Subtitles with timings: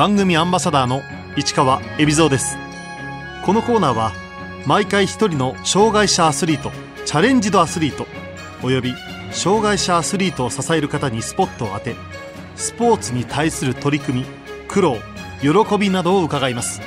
[0.00, 1.02] 番組アンバサダーの
[1.36, 2.56] 市川恵比蔵です。
[3.44, 4.12] このコーナーは
[4.64, 6.72] 毎回一人の障害者アスリート
[7.04, 8.06] チャレンジドアスリート
[8.62, 8.94] および
[9.30, 11.96] 障害者アスリートを支える方にスポットを当て
[12.56, 14.26] スポーツに対する取り組み
[14.68, 14.96] 苦労
[15.42, 16.80] 喜びなどを伺います。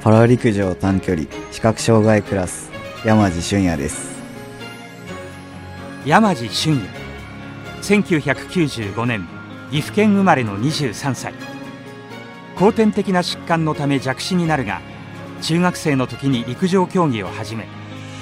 [0.00, 2.70] パラ陸上短距離視覚障害クラス
[3.04, 4.18] 山地俊也です。
[6.06, 6.88] 山地俊也。
[7.82, 9.28] 1995年
[9.70, 11.34] 岐阜県生まれの23歳
[12.60, 14.82] 後天的な疾患のため弱視になるが
[15.40, 17.66] 中学生の時に陸上競技を始め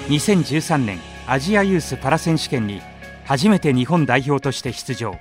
[0.07, 2.81] 2013年アジアユースパラ選手権に
[3.25, 5.15] 初めて日本代表として出場。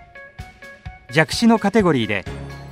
[1.10, 2.24] 弱視のカテゴリーで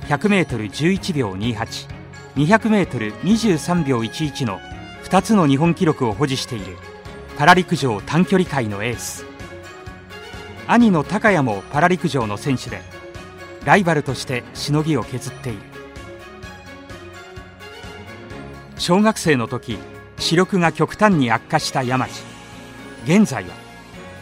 [0.07, 4.59] 100m11 秒 28200m23 秒11の
[5.03, 6.77] 2つの日本記録を保持している
[7.37, 9.25] パラ陸上短距離界のエース。
[10.65, 12.79] 兄の高谷もパラ陸上の選手で
[13.65, 15.76] ライバルとしてしのぎを削っている。
[18.79, 19.79] 小学生の時
[20.19, 22.21] 視力が極端に悪化した山地。
[23.05, 23.49] 現在は？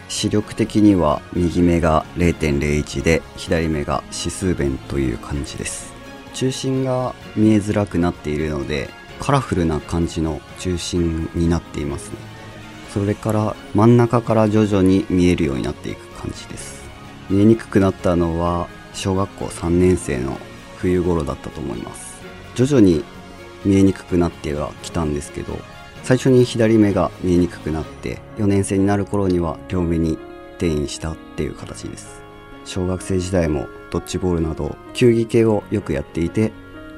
[0.07, 5.93] 視力的には右目が0.01で左目が指数弁という感じです。
[6.33, 8.89] 中心が見えづらくなっているので
[9.19, 12.17] カラフルな感じの中心になっていますね。
[12.93, 16.81] それから真ん中から徐々に見えるようになっていく感じです。
[17.29, 20.37] 見えにくくなったのは小学校3年生の
[20.77, 22.15] 冬頃だったと思います。
[22.55, 23.03] 徐々に
[23.65, 25.57] 見えにくくなってはきたんですけど
[26.03, 30.17] 最初に左目が見えにくくなって4年生になる頃には両目に
[30.57, 32.21] 転移したっていう形です。
[32.63, 36.51] 小学生時代もドッジボールなど球技系をよくやっていて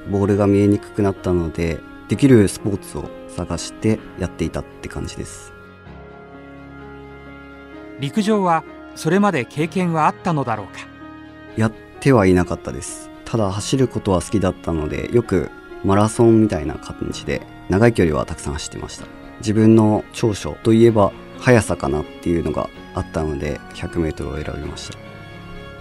[0.10, 5.52] ボールが見えにくくなったのでできるスポーツを探してやっていたって感じです。
[8.00, 8.64] 陸上は
[8.96, 10.80] それまで経験はあったのだろうか？
[11.58, 13.10] やってはいなかったです。
[13.26, 15.50] ただ走ることは好きだったのでよく
[15.88, 19.06] マラソンみたいな感じで長い距離はたくさん走ってました。
[19.40, 24.98] 自分の長所といえば速さかなっていうのがあったので 100m を選びました。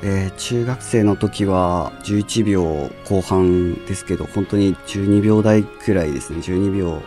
[0.04, 6.38] えー、中学生の時は11秒後半ですけど本当に12秒台くらいですね。
[6.38, 7.02] 12秒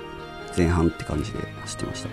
[0.58, 2.10] 前半って感じで走ってました。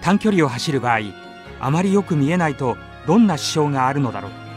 [0.00, 0.98] 短距離を走る場合
[1.60, 4.49] あまりよく見えないとどんな支障があるのだろう。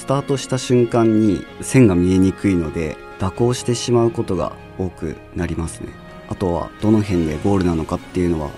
[0.00, 5.90] スタートした瞬間に線が見えにくいので蛇行してしまうことが多くなりますね。
[6.30, 8.48] あとはどの辺でゴールなのかっていうのは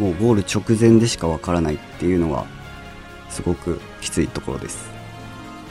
[0.00, 2.44] もうゴール直前でしかわからないっていうのが
[3.28, 4.90] すごくきついところです。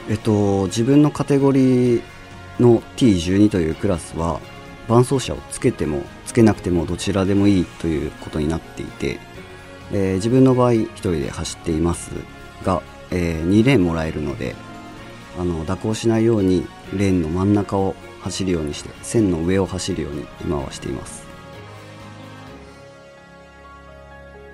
[0.08, 2.02] えっと自分のカテゴリー
[2.58, 4.40] の T12 というクラスは
[4.88, 9.20] 伴走者をつけてもつけなくてもどちらでもいいということになっていて、
[9.92, 12.10] えー、自分の場合1人で走っています
[12.64, 14.56] が、えー、2レーンもらえるので
[15.38, 21.24] あの蛇行しないようにレーンの真ん中を走るようにして線の上を走るように今はしています。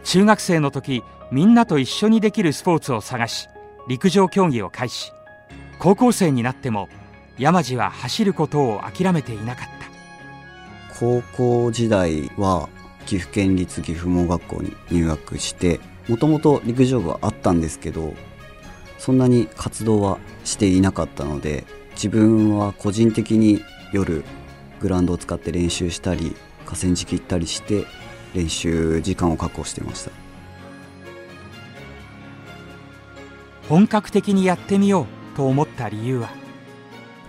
[0.04, 3.48] 中学生の時みんなと一緒にできるスポーツを探し
[3.88, 5.12] 陸上競技を開始。
[5.78, 6.88] 高校生になっても
[7.38, 10.96] 山地は走ることを諦めていなかった。
[10.98, 12.68] 高校時代は
[13.04, 18.14] 岐阜県立岐阜盲学校に入学してもともと陸上部はあったんですけど
[19.06, 23.62] そんなに活動はしていなかったので自分は個人的に
[23.92, 24.24] 夜
[24.80, 26.34] グラウンドを使って練習したり
[26.64, 27.86] 河川敷行ったりして
[28.34, 30.10] 練習時間を確保していました。
[33.68, 36.28] 本格的にやってみようと思った理由は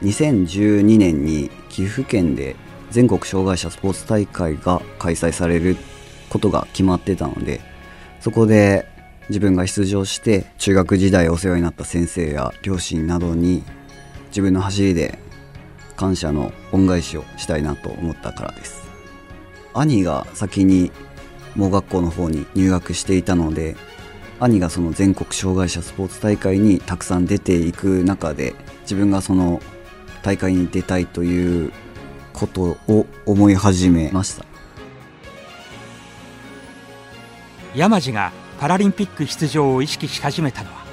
[0.01, 2.55] ？2012年に岐阜県で
[2.89, 5.77] 全国障害者スポーツ大会が開催される
[6.29, 7.61] ことが決まってたので
[8.19, 8.97] そこで
[9.29, 13.63] 自分が出場して中学時代お世話になった先生や両親などに
[14.29, 15.19] 自分の走りで
[15.95, 18.87] 感謝の恩返しをしたいなと思ったからです。
[19.73, 20.91] 兄が先に
[21.55, 23.75] 盲学校の方に入学していたので
[24.39, 29.61] 兄がその全国障害者スポーツ大会にたくさん出ていく中で自分がその
[30.23, 31.72] 大会に出たいという
[32.34, 34.46] ことを思い始めました。
[37.75, 40.85] 山地がパラリンピック出場を意識し始めたのは。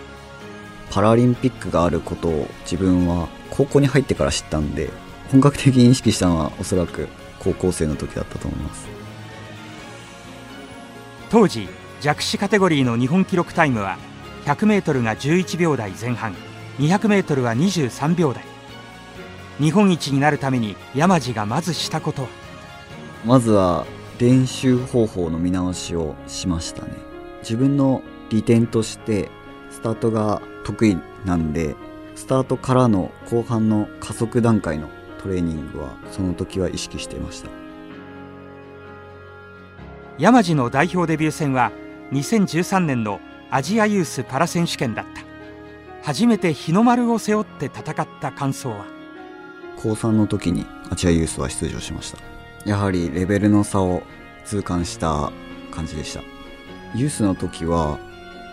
[0.90, 4.90] パラリンピックがあることを自分は高校に入ってから知ったんで
[5.32, 7.08] 本格的に意識したのはおそらく
[7.40, 8.86] 高校生の時だったと思います。
[11.30, 11.68] 当時
[12.00, 13.96] 弱視カテゴリーの日本記録タイムは
[14.44, 16.34] 100m が11秒台前半
[16.78, 18.44] 200m は23秒台。
[19.58, 22.28] 日本一になるために山地がまずしたことは？
[23.24, 23.86] まずは
[24.18, 26.92] 練習方法の見直しをしましたね
[27.44, 29.30] 自分の利点として
[29.70, 31.76] スタートが得意なんで
[32.14, 34.88] スタートからの後半の加速段階の
[35.18, 37.50] トレーニングはその時は意識していました。
[40.18, 41.70] 山路の代表デビュー戦は
[42.12, 43.20] 2013年の
[43.50, 45.22] アジアユースパラ選手権だった。
[46.02, 48.86] 初めて日の丸を背負って戦った感想は？
[49.76, 52.18] 高3の時にアジアユースは出場しました。
[52.64, 54.02] やはりレベルの差を
[54.44, 55.30] 痛感した
[55.70, 56.22] 感じでした
[56.94, 57.98] ユースの時は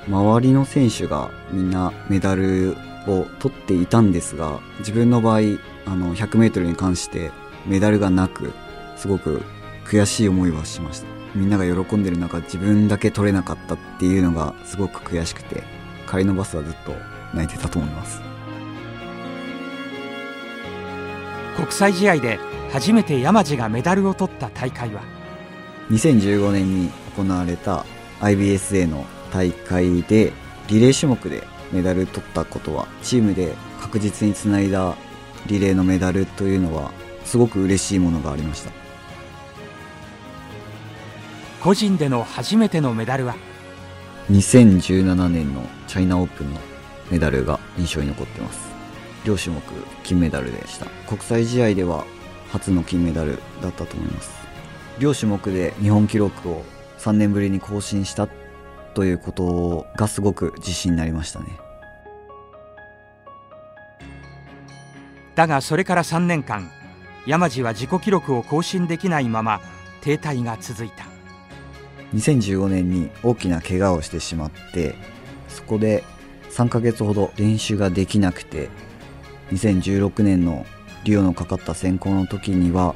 [0.07, 2.75] 周りの選手がみんなメダル
[3.07, 5.39] を取っていたんですが自分の場合
[5.85, 7.31] あの 100m に関して
[7.65, 8.51] メダルがなく
[8.97, 9.43] すごく
[9.85, 11.07] 悔しい思いはしました。
[11.33, 15.63] みんなが喜んでる中自分だけ取れなかったっていうのがすごく悔しくて
[16.09, 16.93] 帰りのバスはずっと
[17.33, 18.21] 泣いてたと思います。
[21.55, 22.39] 国際試合で
[22.71, 25.01] 初めて山路がメダルを取った大会は
[25.89, 27.85] ？2015年に行われた
[28.21, 30.31] IBSA の大会で
[30.67, 34.95] リレー種目でメダル取ったことはチームで確実につないだ
[35.47, 36.91] リレーのメダルというのは
[37.25, 38.71] すごく嬉しいものがありました。
[41.61, 43.35] 個人での初めてのメダルは
[44.31, 46.59] ？2017年のチャイナオープンの
[47.11, 48.59] メダルが印象に残ってます。
[49.25, 49.61] 両種目
[50.03, 50.87] 金メダルでした。
[51.07, 52.05] 国際試合では
[52.51, 54.31] 初の金メダルだったと思います。
[54.99, 56.63] 両種目で日本記録を
[57.01, 58.29] 3年ぶりに更新した
[58.93, 61.47] ということがすごく自信になりましたね。
[65.33, 66.69] だがそれから3年間
[67.25, 69.61] 山路は自己記録を更新できないまま
[70.01, 71.05] 停滞が続いた。
[72.13, 74.95] 2015年に大きな怪我をしてしまって
[75.47, 76.03] そこで
[76.51, 78.69] 3ヶ月ほど練習ができなくて
[79.51, 80.65] 2016年の
[81.05, 82.95] リオのかかった選考の時には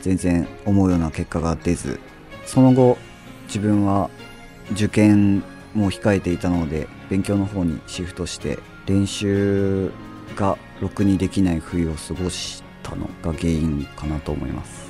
[0.00, 2.00] 全然思うような結果が出ず
[2.46, 2.96] その後
[3.48, 4.10] 自分は
[4.72, 5.42] 受験
[5.74, 9.90] も控えていたので勉強の方にシフトして練習
[10.36, 14.88] がろくにできない冬を過ごしたのが原因かなと思います。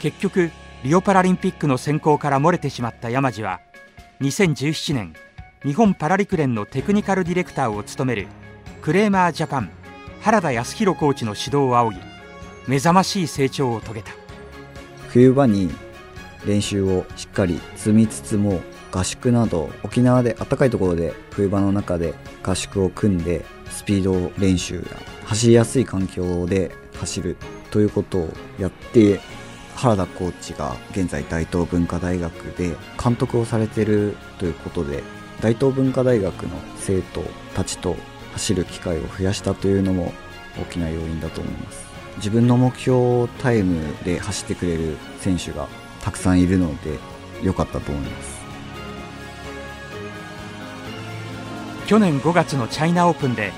[0.00, 0.50] 結局
[0.82, 3.60] リオパラリンピックの選考から漏れてしまった山路は
[4.22, 5.14] 2017年
[5.62, 8.26] 日本パラ陸連のテクニカルディレクターを務める
[8.80, 9.70] クレーマージャパン
[10.22, 12.02] 原田康弘コーチの指導を仰ぎ
[12.66, 14.29] 目覚ましい成長を遂げた。
[15.12, 15.70] 冬場に
[16.46, 18.60] 練習をしっかり積みつつも
[18.92, 24.82] 合宿など沖縄で暖かいところで冬場の中で合宿を組んでスピード練習や
[25.24, 27.36] 走りやすい環境で走る
[27.70, 28.28] ということを
[28.58, 29.20] やって
[29.76, 35.02] 原田コーチが現在大東文化大学で監督をされてるということで
[35.40, 37.22] 大東文化大学の生徒
[37.54, 37.96] たちと
[38.32, 40.12] 走る機会を増やしたというのも
[40.60, 41.89] 大きな要因だと思います。
[42.20, 45.68] 自分の目標タイムで走ってくれる選手が
[46.02, 46.98] たくさんいるので
[47.42, 48.40] 良かったと思います。
[51.86, 53.52] 去年5月のチャイナオープンで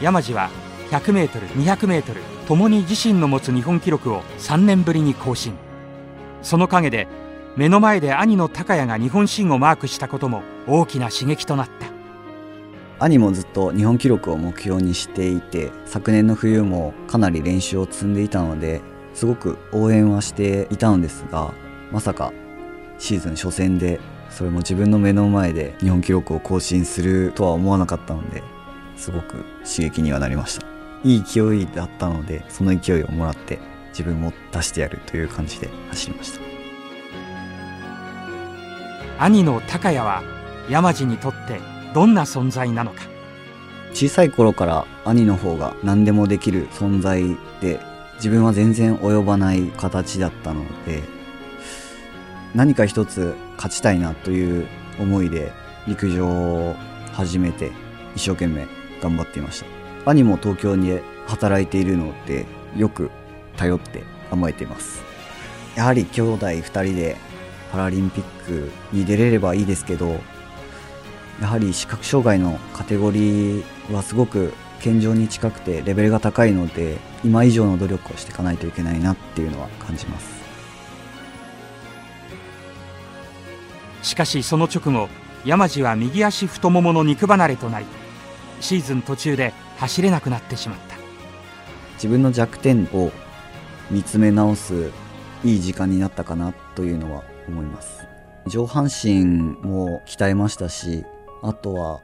[0.00, 0.48] 山路は
[0.90, 2.16] 100m、200m
[2.46, 5.54] ともに自身の持つ日本記録を3年ぶりに更新。
[6.40, 7.08] その陰で
[7.56, 11.93] 目の前で兄の高谷が日本新をマークしたことも大きな刺激となった。
[12.98, 18.80] 兄もずっと日本記録を目標にしていて昨年の冬もかなり練習を積んでいたので
[19.14, 21.52] すごく応援はしていたのですが
[21.90, 22.32] まさか
[22.98, 24.00] シーズン初戦で
[24.30, 28.42] それも自分の目の前で日本記録を更新するとは思わなかったので
[28.96, 30.66] すごく刺激にはなりました。
[31.04, 33.58] いい勢いだったのでその勢いをもらって
[33.90, 36.40] 自分も出してやるという感じで走りました。
[39.18, 40.22] 兄の高谷は
[40.68, 41.60] 山路にとって
[41.94, 43.02] どんな存在なのか。
[43.92, 47.22] 小さい頃から兄の方が何でもできる存在
[47.60, 47.80] で
[48.16, 51.02] 自分は全然及ばない形だったので
[52.54, 54.66] 何か一つ勝ちたいなという
[54.98, 55.52] 思いで
[55.86, 56.74] 陸上を
[57.12, 57.70] 始めて
[58.16, 58.66] 一生懸命
[59.00, 60.10] 頑張っていました。
[60.10, 62.46] 兄も東京に働いているので
[62.76, 63.10] よく
[63.56, 65.02] 頼って甘えています。
[65.76, 67.16] やはり兄弟2人で
[67.70, 70.20] パラリンピックに出れればいいですけど
[71.40, 80.44] やはり視覚障害のカテゴリーはすごく健常に近くてレベルが高いので今以上の努力をしていかないといけないなっていうのは感じます。
[84.02, 85.08] しかしその直後
[85.44, 87.86] 山路は右足太ももの肉離れとなり
[88.60, 90.96] シーズン途中で走れなくなってしまった。
[91.94, 93.10] 自分の弱点を
[93.90, 94.90] 見つめ直す
[95.44, 98.06] いい時間になったかなというのは思います。
[98.46, 101.04] 上半身も鍛えましたし
[101.44, 102.00] あとは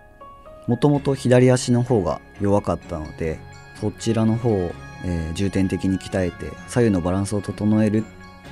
[0.66, 3.38] もともと左足の方が弱かったので
[3.80, 4.70] そちらの方を、
[5.04, 8.04] えー、重点的に鍛えて左右のバランスを整える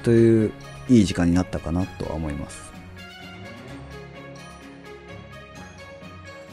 [0.02, 0.52] という
[0.88, 2.72] いい時間になったかなとは思います。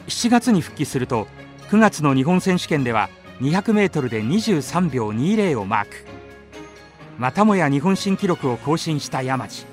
[0.08, 1.26] 7月に復帰すると
[1.70, 3.08] 9月の日本選手権では
[3.40, 5.90] 200m で23秒20をマーク。
[7.16, 9.64] またもや日本新記録を更新した山地。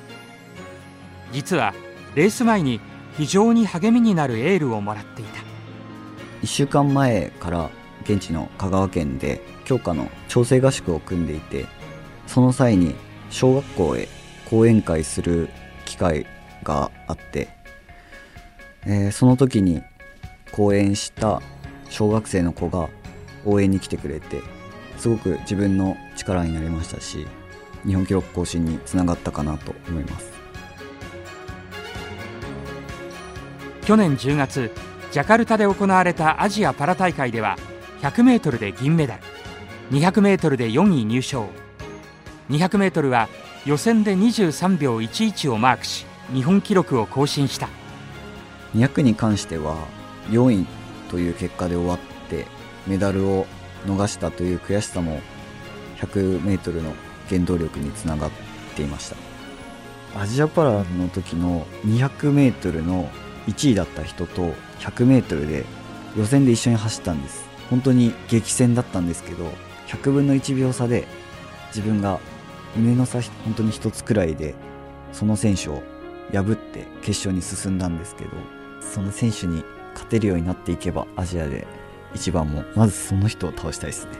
[1.34, 1.74] 実は
[2.16, 2.80] レース前に
[3.18, 5.42] 非常に励みになるエールをもらっていた。
[6.44, 7.70] 1週間前から
[8.04, 11.66] 現地の香川県で強化の調整合宿を組んでいて
[12.28, 12.96] その際に
[13.30, 14.10] 小学校へ
[14.50, 15.50] 講演会する
[15.86, 16.26] 機会
[16.64, 17.48] があって、
[18.86, 19.82] えー、その時に
[20.52, 21.42] 講演した
[21.90, 22.90] 小学生の子が
[23.46, 24.42] 応援に来てくれて
[24.98, 27.26] すごく自分の力になりましたし
[27.86, 30.43] 日本記録更新につながったかなと思います。
[33.86, 34.72] 去年10月
[35.12, 37.58] ジャカルタで行われたアジアパラ大会では
[38.02, 39.24] 100m で銀メダル
[39.92, 41.50] 200m で4位入賞
[42.50, 43.28] 200m は
[43.66, 47.70] 予選で23秒11をマークし日本記録を更新した。
[48.76, 49.76] 200に関しては
[50.30, 50.66] 4位
[51.10, 52.00] という結果で終わっ
[52.30, 52.48] て
[52.88, 53.46] メダルを
[53.86, 55.20] 逃したという悔しさも
[56.00, 56.94] 100m の
[57.30, 58.32] 原動力につながっ
[58.76, 59.16] ていました。
[60.20, 63.10] アジアパラの時の 200m の
[63.48, 65.66] 1位だった人と 100m で
[66.18, 67.44] 予選で一緒に走ったんです。
[67.70, 69.52] 本当に激戦だったんですけど
[69.88, 71.08] 100分の1秒差で
[71.68, 72.20] 自分が
[72.76, 74.54] 胸の差本当に1つくらいで
[75.12, 75.82] その選手を
[76.32, 78.32] 破って決勝に進んだんですけど
[78.82, 81.66] その選手に勝てるようになっていけばアジアで
[82.14, 84.12] 一番もまずその人を倒したいですね。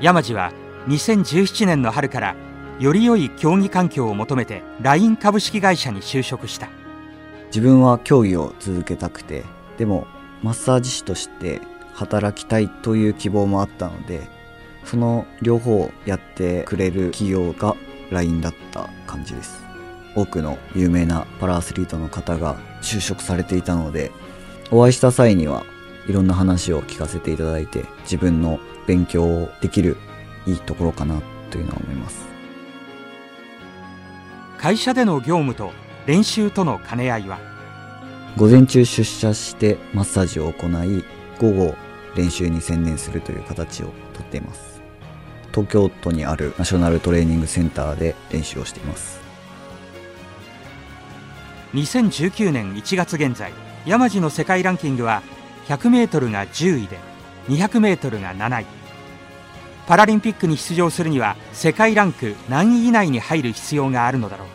[0.00, 0.52] 山地は
[0.88, 2.36] 2017年の春から
[2.78, 6.68] より良い競技環境を求めて LINE 株式会社に就職した。
[7.46, 9.44] 自分は競技を続けたくて
[9.78, 10.06] でも
[10.42, 11.60] マッサージ師として
[11.94, 14.28] 働きたいという希望もあったので
[14.84, 17.74] その両方をやってくれる企業が
[18.10, 19.64] LINE だった感じです。
[20.14, 24.10] 多くの有名なパラアスリートの方が就職されていたので
[24.70, 25.64] お会いした際には
[26.08, 29.96] いろんな話を聞かせていただいて自分の勉強をできる
[30.46, 32.35] いいところかなというのは思います。
[34.66, 35.70] 会社での業務と
[36.06, 37.38] 練習との兼ね合いは？
[38.36, 41.04] 午前中出社してマッサージを行い
[41.38, 41.76] 午後
[42.16, 44.82] 練習に専念するという形をとっています。
[45.54, 49.20] 東京都にあるナショナルトレーニングセンターで練習をしています。
[51.74, 53.52] 2019年1月現在
[53.86, 55.22] 山地の世界ランキングは
[55.68, 56.98] 100m が10位で
[57.50, 58.66] 200m が7位
[59.86, 64.48] パラリンピックに出場するには世界ランク何位以内に入る必要があるのだろう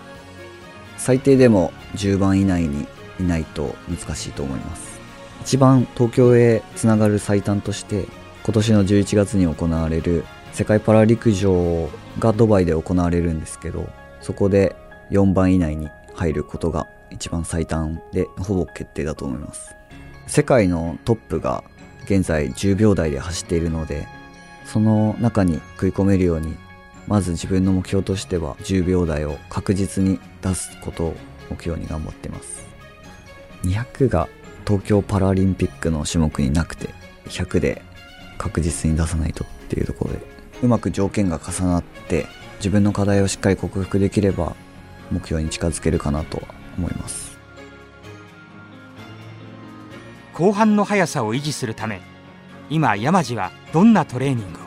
[1.02, 2.88] 最低でも10番以内に
[3.20, 5.00] いないと難しいと思います。
[5.42, 8.06] 一番東京へつながる最短として
[8.44, 11.90] 今年の11月に行われる世界パラ陸上
[12.20, 13.90] がドバイで行われるんですけど
[14.22, 14.76] そこで
[15.10, 19.76] 4番以内に入ることが一番最短でほぼ決定だと思います。
[20.28, 21.64] 世界のトップが
[22.04, 24.08] 現在10秒台で走っているので
[24.66, 26.56] その中に食い込めるように
[27.08, 31.16] まず自分の目標としては10秒台を確実に出すことを
[31.50, 32.66] 目標に頑張ってます。
[33.64, 34.28] 200が
[34.66, 36.90] 東京パラリンピックの種目になくて
[37.26, 37.82] 100で
[38.38, 40.20] 確実に出さないとっていうところで
[40.64, 44.56] うまく条件が重なって自分の課題をしっかり克服できれば
[45.12, 46.44] 目標に近づけるかなとは
[46.78, 47.38] 思います。
[50.34, 52.02] 後半の速さを維持するため
[52.70, 54.62] 今山地はどんなトレーニングを？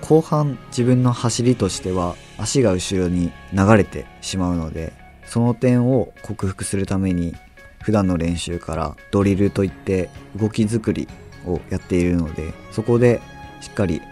[0.00, 4.92] 後半自分の走りとしては足が後ろに流れてしまうので
[5.26, 7.36] その点を克服するために
[7.82, 11.08] 普段の練習からドリルといって動き作り
[11.46, 13.20] をやっているのでそこで
[13.60, 14.02] しっかり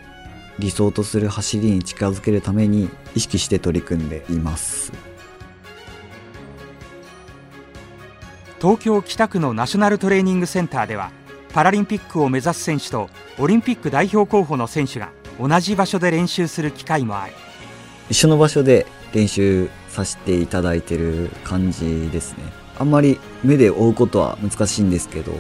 [0.61, 4.93] 理想とする走りに近づけるために意識して取り組んでいます。
[8.61, 11.13] 東京北区のナショナルトレーニングセンターでは
[11.55, 13.09] パラリンピックを目指す選手と
[13.39, 15.11] オリンピック代表候補の選手が
[15.41, 17.33] 同じ場所で練習する機会もある。
[18.11, 22.45] 一緒の場所で練習させていただいてる感じですね。
[22.79, 25.33] あんまり目で追うことは難しいんですけど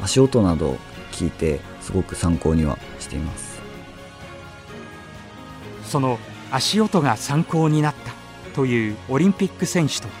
[0.00, 0.78] 足音など
[1.10, 3.60] 聞いてすごく参考にはしています。
[5.84, 6.18] その
[6.50, 8.12] 足音が参考になった
[8.54, 10.14] というオリンピック選手とは？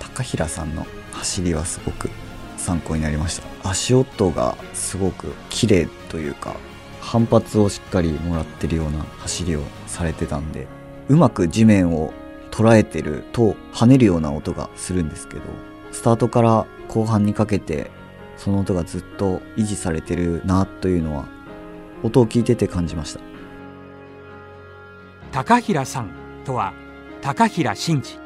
[0.00, 2.08] 高平さんの走りはすごく
[2.56, 3.68] 参考になりました。
[3.68, 6.54] 足音がすごく綺麗というか
[7.02, 10.68] 反発をしっかりもらってるような走りをされてたんで
[11.08, 12.12] うまく地面を
[12.52, 15.42] 捉えてると跳ねるような音がするんですけど
[15.90, 17.90] スタートから後半にかけて
[18.36, 21.26] その音がずっと維持されてるなというのは
[22.02, 23.20] 音を聞いてて感じました。
[25.32, 26.10] 高平さん
[26.44, 26.72] とは
[27.20, 28.18] 高平慎士。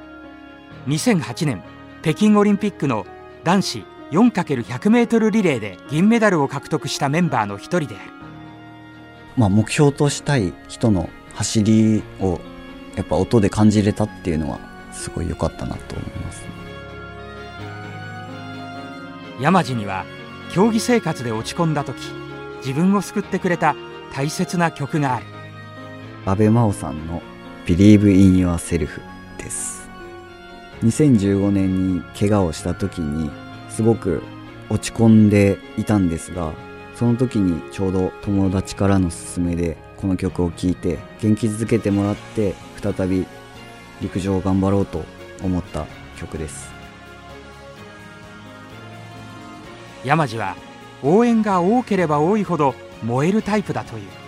[0.87, 1.63] 2008年
[2.03, 3.07] 北京オリンピックの
[3.45, 8.16] 男子 4×100m リレーで銀メダルを獲得したメンバーの一人である。
[9.37, 12.41] まあ、目標としたい人の走りを
[12.97, 14.59] やっぱ音で感じれたっていうのは
[14.93, 16.45] すごい良かったなと思います。
[19.41, 20.07] 山路には
[20.51, 21.99] 競技生活で落ち込んだ時
[22.59, 23.77] 自分を救ってくれた
[24.15, 25.27] 大切な曲がある。
[26.25, 27.23] 阿部真央さんの
[27.67, 28.89] 「Believe in Yourself」
[29.37, 29.89] です。
[30.83, 33.31] 2015年に怪我をした時に
[33.69, 34.23] すごく
[34.71, 36.53] 落ち込んでいたんですが
[36.97, 43.27] その時にちょうど友達からの勧めでこの曲を聴いて元気づけてもらって再び
[44.01, 45.05] 陸上を頑張ろうと
[45.43, 45.87] 思った
[46.17, 46.71] 曲です。
[50.05, 50.57] 山路は
[51.03, 54.27] 応援が多ければ多いほど燃えるタイプだという。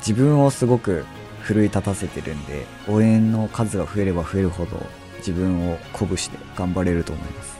[0.00, 1.04] 自分をすごく
[1.40, 4.80] 奮い立たせてるんで応援の数が増えれば増えるほど
[5.18, 7.59] 自分を鼓舞して頑張れると思います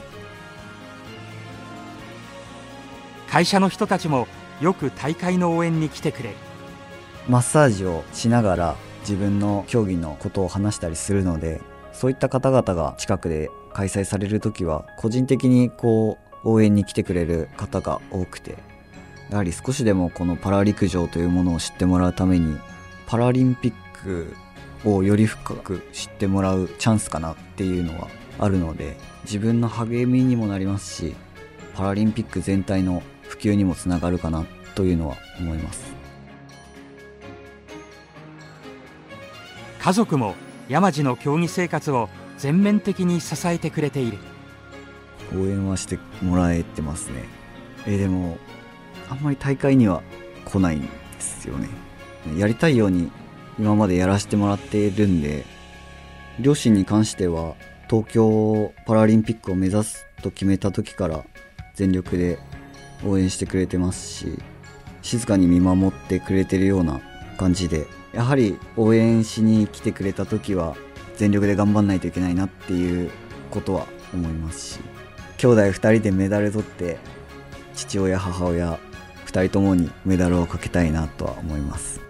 [3.31, 4.27] 会社の人たちも
[4.59, 6.35] よく大会の応援に来てくれる。
[7.29, 11.61] マッサージをしながら自分の競技のことを話したりするので
[11.93, 18.57] そういった方々が近くで開催される時は個人的にこう応援に来てくれる方が多くて
[19.29, 22.59] やはり少しでもこのパラ陸上というものを知ってもらうために
[23.05, 23.73] パラリンピッ
[24.03, 24.35] ク
[24.83, 28.09] をより深く知ってもらうチャンスかなっていうのは
[28.39, 31.15] あるので自分の励みにもなりますし
[31.75, 34.45] パラリンピック全体の普及にもつながるかな
[34.75, 35.93] というのは思います。
[39.79, 40.35] 家族も
[40.67, 44.17] 山路の競技生活を全面的に支えてくれている。
[45.33, 47.23] 応援はしてもらえてますね。
[47.87, 48.37] えでも
[49.09, 50.03] あんまり大会には
[50.43, 50.87] 来ないんで
[51.19, 51.69] すよね。
[52.37, 53.09] やりたいように
[53.57, 55.45] 今までやらせてもらっているんで
[56.39, 57.55] 両親に関しては
[57.89, 61.23] 東京パラリンピックを目指すと決めた時から
[61.75, 62.37] 全力で
[63.05, 64.39] 応援してくれてますし
[65.01, 67.01] 静かに見守ってくれてるような
[67.37, 70.75] 感じでやはり応援しに来てくれた時は
[71.15, 73.11] 全力で頑張んないといけないなっていう
[73.49, 74.79] ことは思いますし
[75.37, 76.97] 兄弟2人でメダル取って
[77.73, 78.79] 父親母親
[79.25, 82.01] 2人ともにメダルをかけたいなとは思います。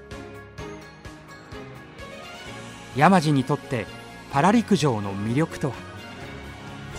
[2.95, 3.85] 山路にとって
[4.31, 5.75] パラ陸上の魅力とは？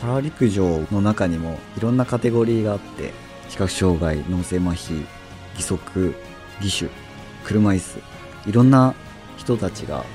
[0.00, 3.12] パラ陸上の中にもいろんなカテゴリーがあって
[3.52, 5.04] 視覚障害脳性麻痺
[5.56, 6.14] 義足
[6.62, 6.90] 義手
[7.44, 8.00] 車椅子
[8.46, 8.94] いろんな
[9.36, 10.06] 人たちが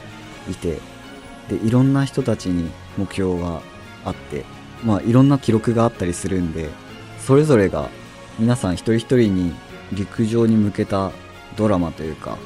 [0.50, 0.80] いて
[1.48, 3.62] でいろんな人たちに目標が
[4.06, 4.44] あって
[4.84, 6.72] まあいろんな記録があったりするんで
[7.20, 7.92] それぞれが
[8.40, 9.54] 皆さん一人一人に
[9.94, 11.12] 陸上に向けた
[11.58, 12.40] ドラマというか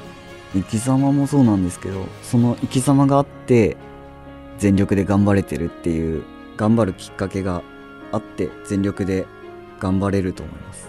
[0.51, 3.77] 生き様もそうなんですけどその生き様があって
[4.57, 6.25] 全力で頑張れてるっていう
[6.57, 7.63] 頑張るきっかけが
[8.11, 9.25] あって全力で
[9.81, 10.87] 頑張れると思います。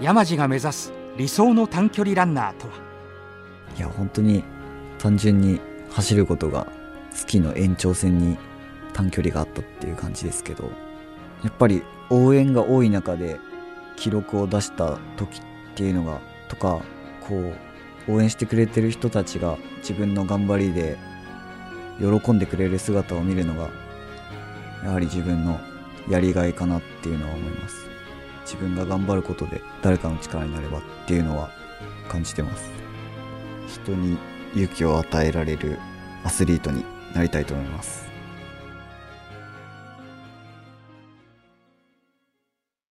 [0.00, 2.74] 山路が目指す理想の短距離ランナーとは？
[3.78, 4.42] いや本当に
[4.98, 6.66] 単純に走ることが
[7.18, 8.36] 好きの延長線に
[8.92, 10.64] 短距離があったっていう感じですけど
[11.44, 13.38] やっぱり応援が多い中で
[13.96, 15.42] 記録を出した時っ
[15.76, 16.80] ていうのがとか
[17.20, 17.52] こ
[18.08, 20.98] う応援してくれてる人たちが自分の頑張りで
[22.00, 23.70] 喜んでくれる姿を見るのが
[24.82, 25.60] やはり自分の
[26.08, 27.86] やりがいかなっていうのは思います。
[28.44, 31.50] 自分が頑張ることで誰かの力になればっていうのは
[32.08, 32.70] 感じてます。
[33.68, 34.18] 人に
[34.54, 35.78] 勇気を与えられる
[36.24, 38.11] アスリートになりたいと思います。